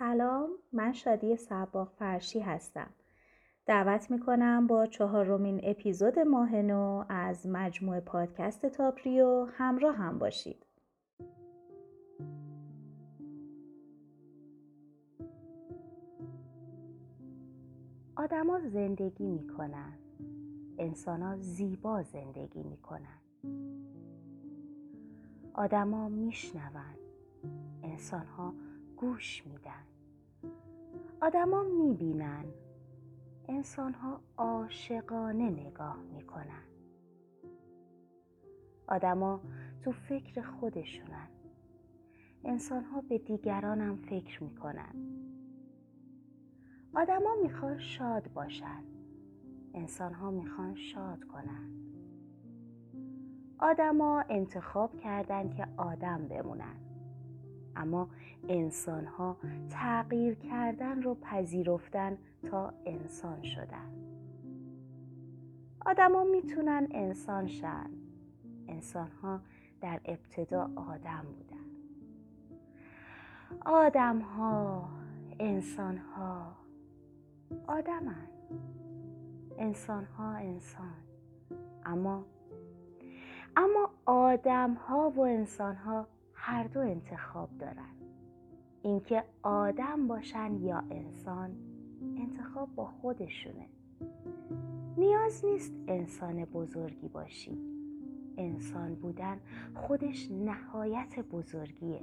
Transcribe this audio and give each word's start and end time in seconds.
سلام 0.00 0.50
من 0.72 0.92
شادی 0.92 1.36
سباق 1.36 1.92
فرشی 1.98 2.40
هستم. 2.40 2.90
دعوت 3.66 4.10
می‌کنم 4.10 4.66
با 4.66 4.86
چهارمین 4.86 5.60
اپیزود 5.62 6.18
ماه 6.18 6.56
نو 6.56 7.04
از 7.08 7.46
مجموعه 7.46 8.00
پادکست 8.00 8.66
تاپریو 8.66 9.44
همراه 9.44 9.96
هم 9.96 10.18
باشید. 10.18 10.66
آدما 18.16 18.60
زندگی 18.60 19.26
می‌کنن. 19.26 19.98
انسان 20.78 21.36
زیبا 21.36 22.02
زندگی 22.02 22.62
می‌کنن. 22.62 23.20
آدما 25.54 26.08
میشنون. 26.08 26.96
انسان 27.82 28.26
ها 28.26 28.54
گوش 29.00 29.46
میدن. 29.46 29.86
آدما 31.22 31.62
می‌بینن. 31.62 32.44
انسان 33.48 33.94
ها 33.94 34.20
عاشقانه 34.36 35.50
نگاه 35.50 36.02
می‌کنن. 36.02 36.64
آدما 38.88 39.40
تو 39.82 39.92
فکر 39.92 40.42
خودشونن. 40.42 41.28
انسان 42.44 42.84
ها 42.84 43.00
به 43.00 43.18
دیگرانم 43.18 43.96
فکر 43.96 44.42
می‌کنن. 44.42 44.94
آدما 46.94 47.34
می‌خوان 47.42 47.78
شاد 47.78 48.32
باشن. 48.32 48.84
انسان 49.74 50.14
ها 50.14 50.30
می‌خوان 50.30 50.74
شاد 50.74 51.24
کنن. 51.24 51.70
آدما 53.58 54.24
انتخاب 54.28 54.96
کردن 54.96 55.50
که 55.50 55.66
آدم 55.76 56.28
بمونن. 56.28 56.76
اما 57.76 58.08
انسان 58.48 59.06
ها 59.06 59.36
تغییر 59.70 60.34
کردن 60.34 61.02
رو 61.02 61.14
پذیرفتن 61.14 62.18
تا 62.50 62.72
انسان 62.86 63.42
شدن. 63.42 63.90
آدما 65.86 66.24
می‌تونن 66.24 66.88
انسان 66.90 67.46
شن. 67.46 67.90
انسان 68.68 69.10
ها 69.22 69.40
در 69.80 70.00
ابتدا 70.04 70.70
آدم 70.76 71.26
بودن. 71.36 71.66
آدم 73.66 74.18
ها 74.18 74.88
انسان 75.40 75.98
ها 75.98 76.52
آدمن 77.66 78.28
انسان. 79.58 80.04
ها 80.04 80.32
انسان 80.32 80.94
اما 81.86 82.24
اما 83.56 83.90
آدم 84.06 84.74
ها 84.74 85.10
و 85.10 85.20
انسان 85.20 85.76
ها 85.76 86.06
هر 86.42 86.64
دو 86.64 86.80
انتخاب 86.80 87.58
دارن. 87.58 87.94
اینکه 88.82 89.24
آدم 89.42 90.08
باشن 90.08 90.54
یا 90.60 90.78
انسان 90.90 91.50
انتخاب 92.16 92.74
با 92.74 92.86
خودشونه. 92.86 93.66
نیاز 94.96 95.44
نیست 95.44 95.74
انسان 95.88 96.44
بزرگی 96.44 97.08
باشی. 97.08 97.58
انسان 98.36 98.94
بودن 98.94 99.40
خودش 99.74 100.30
نهایت 100.30 101.18
بزرگیه. 101.18 102.00